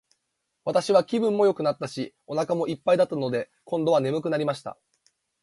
[0.65, 4.79] 私は気分もよくなったし、お腹も一ぱいだったので、今度は睡くなりました。